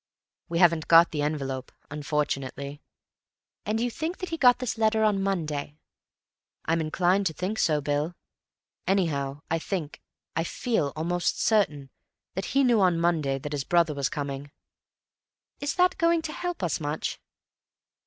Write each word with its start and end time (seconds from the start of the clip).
"We 0.49 0.57
haven't 0.57 0.87
got 0.87 1.11
the 1.11 1.21
envelope, 1.21 1.71
unfortunately." 1.91 2.81
"And 3.67 3.79
you 3.79 3.91
think 3.91 4.17
that 4.17 4.29
he 4.29 4.35
got 4.37 4.57
this 4.57 4.75
letter 4.79 5.03
on 5.03 5.21
Monday." 5.21 5.77
"I'm 6.65 6.81
inclined 6.81 7.27
to 7.27 7.33
think 7.33 7.59
so, 7.59 7.81
Bill. 7.81 8.15
Anyhow, 8.87 9.43
I 9.51 9.59
think—I 9.59 10.43
feel 10.43 10.91
almost 10.95 11.39
certain—that 11.39 12.45
he 12.45 12.63
knew 12.63 12.81
on 12.81 12.99
Monday 12.99 13.37
that 13.37 13.53
his 13.53 13.63
brother 13.63 13.93
was 13.93 14.09
coming." 14.09 14.49
"Is 15.59 15.75
that 15.75 15.99
going 15.99 16.23
to 16.23 16.33
help 16.33 16.63
us 16.63 16.79
much?" 16.79 17.21